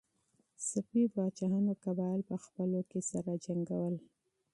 [0.69, 3.95] صفوي پاچاهانو قبایل په خپلو کې سره جنګول.